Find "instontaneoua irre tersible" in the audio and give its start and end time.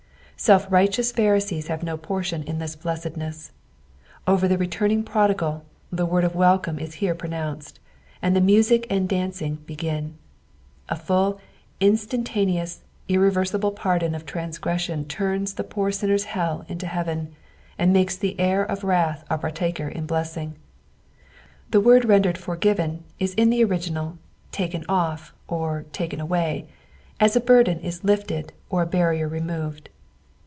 11.79-13.75